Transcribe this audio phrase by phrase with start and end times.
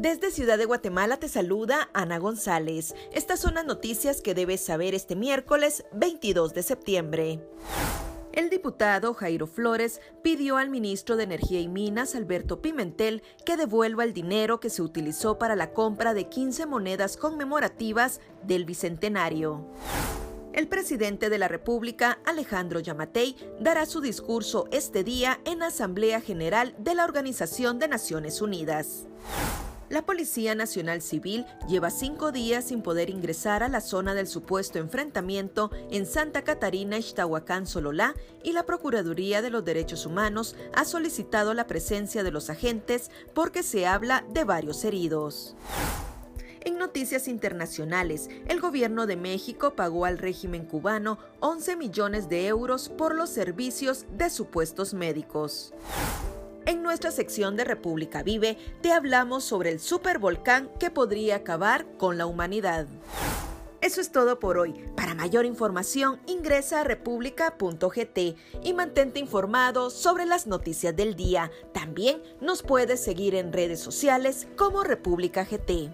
[0.00, 2.94] Desde Ciudad de Guatemala te saluda Ana González.
[3.12, 7.44] Estas son las noticias que debes saber este miércoles 22 de septiembre.
[8.32, 14.04] El diputado Jairo Flores pidió al ministro de Energía y Minas, Alberto Pimentel, que devuelva
[14.04, 19.66] el dinero que se utilizó para la compra de 15 monedas conmemorativas del Bicentenario.
[20.54, 26.74] El presidente de la República, Alejandro Yamatei, dará su discurso este día en Asamblea General
[26.78, 29.06] de la Organización de Naciones Unidas.
[29.90, 34.78] La Policía Nacional Civil lleva cinco días sin poder ingresar a la zona del supuesto
[34.78, 38.14] enfrentamiento en Santa Catarina, Ixtahuacán, Sololá,
[38.44, 43.64] y la Procuraduría de los Derechos Humanos ha solicitado la presencia de los agentes porque
[43.64, 45.56] se habla de varios heridos.
[46.60, 52.90] En noticias internacionales, el gobierno de México pagó al régimen cubano 11 millones de euros
[52.90, 55.74] por los servicios de supuestos médicos.
[56.66, 62.18] En nuestra sección de República Vive te hablamos sobre el supervolcán que podría acabar con
[62.18, 62.86] la humanidad.
[63.80, 64.74] Eso es todo por hoy.
[64.94, 68.18] Para mayor información ingresa a república.gt
[68.62, 71.50] y mantente informado sobre las noticias del día.
[71.72, 75.90] También nos puedes seguir en redes sociales como República GT.